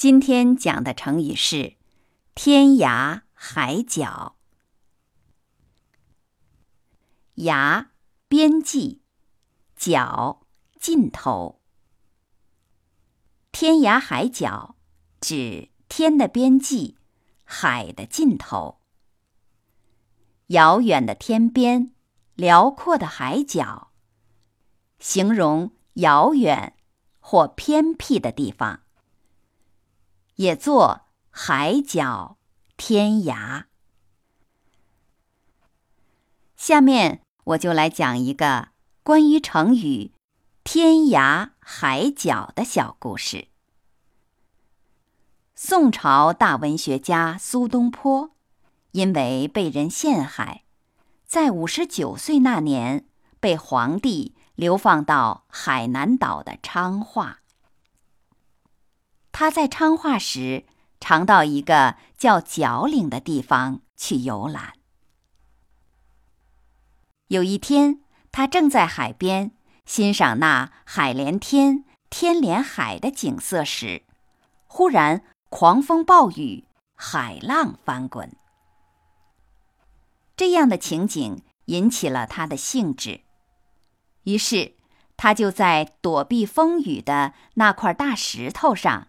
[0.00, 1.76] 今天讲的成语是
[2.34, 4.36] “天涯海角”。
[7.36, 7.88] 涯，
[8.26, 9.00] 边际；
[9.76, 10.40] 角，
[10.80, 11.60] 尽头。
[13.52, 14.74] 天涯海角。
[15.20, 16.96] 指天的边际，
[17.44, 18.80] 海的尽头。
[20.46, 21.92] 遥远的天边，
[22.36, 23.92] 辽阔的海角，
[24.98, 26.74] 形容遥远
[27.18, 28.84] 或偏僻的地方。
[30.40, 32.38] 也作海角
[32.78, 33.64] 天涯。
[36.56, 38.68] 下面我就来讲一个
[39.02, 40.14] 关于成语
[40.64, 43.48] “天涯海角”的小故事。
[45.54, 48.30] 宋朝大文学家苏东坡，
[48.92, 50.64] 因为被人陷害，
[51.26, 53.06] 在五十九岁那年
[53.40, 57.39] 被皇帝流放到海南岛的昌化。
[59.40, 60.66] 他在昌化时，
[61.00, 64.74] 常到一个叫角岭的地方去游览。
[67.28, 69.52] 有一天，他正在海边
[69.86, 74.02] 欣赏那海连天、天连海的景色时，
[74.66, 75.24] 忽然。
[75.48, 78.36] 狂风暴雨，海浪翻滚，
[80.36, 83.22] 这样的情景引起了他的兴致。
[84.24, 84.76] 于是，
[85.16, 89.08] 他就在躲避风雨的那块大石头上，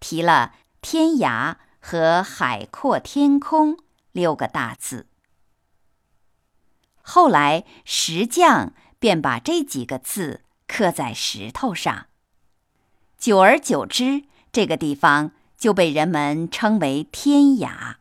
[0.00, 3.78] 提了“天涯”和“海阔天空”
[4.10, 5.06] 六个大字。
[7.02, 12.06] 后来，石匠便把这几个字刻在石头上。
[13.16, 15.30] 久而久之，这个地方。
[15.60, 17.96] 就被人们称为天涯，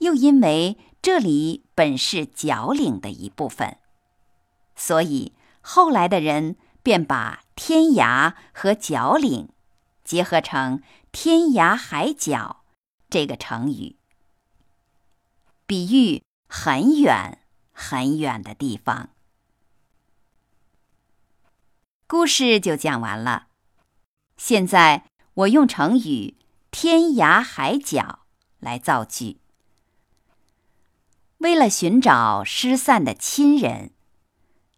[0.00, 3.78] 又因为这里本是角岭的一部分，
[4.76, 9.48] 所以后来的人便把天涯和角岭
[10.04, 10.82] 结合成
[11.12, 12.64] “天涯海角”
[13.08, 13.96] 这个成语，
[15.66, 17.38] 比喻很远
[17.72, 19.10] 很远的地方。
[22.06, 23.46] 故事就讲完了，
[24.36, 25.04] 现在。
[25.34, 26.36] 我用成语
[26.70, 28.26] “天涯海角”
[28.60, 29.40] 来造句。
[31.38, 33.92] 为了寻找失散的亲人，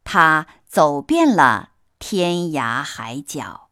[0.04, 3.68] 他走遍了天涯海角。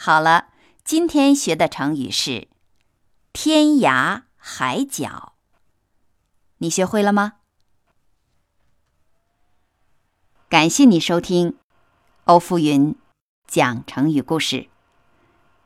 [0.00, 0.50] 好了，
[0.84, 2.46] 今天学的成语是
[3.34, 5.32] “天涯海角”，
[6.58, 7.32] 你学会了吗？
[10.48, 11.56] 感谢你收听
[12.24, 12.94] 欧福云。
[13.48, 14.68] 讲成语故事，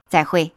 [0.08, 0.52] 再会。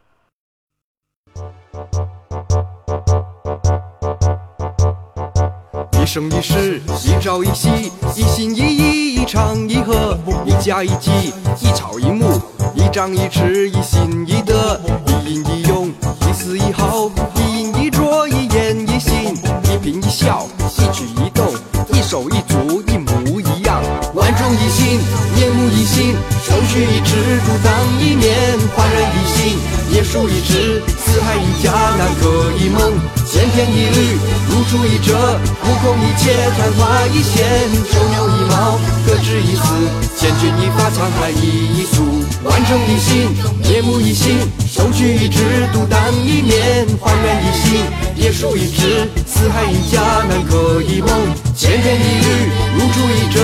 [5.92, 11.12] 一生一世，一朝一夕，一心一意，一唱一和，一家一计，
[11.60, 12.40] 一草一木，
[12.86, 20.48] 一张一弛，一心一德，一阴一用，一丝一毫，一饮一啄，一言一行，一颦一笑，
[20.78, 21.52] 一举一动，
[21.92, 23.82] 一手一足，一模一样，
[24.14, 25.00] 万众一心，
[25.36, 26.14] 面目一新。
[26.46, 28.32] 手取一尺，独当一面，
[28.78, 29.58] 焕然一新；
[29.92, 32.94] 叶树一枝，四海一家，南柯一梦，
[33.26, 34.18] 千篇一律，
[34.48, 35.18] 如出一辙，
[35.66, 37.44] 目空一切，昙花一现，
[37.92, 39.74] 九牛一毛，各执一词，
[40.16, 42.15] 千钧一发，沧海一粟，
[42.46, 43.28] 万众一心，
[43.64, 44.38] 夜幕一新，
[44.72, 47.82] 手举一枝，独当一面，还原一心，
[48.16, 50.00] 野树一枝，四海一家，
[50.30, 51.10] 南柯一梦，
[51.56, 53.42] 千篇一律，如出一辙，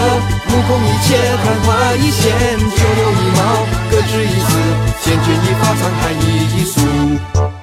[0.47, 4.49] 目空一切，昙花一现，九牛一毛，各执一词，
[5.03, 7.60] 千钧一发，沧海一粟。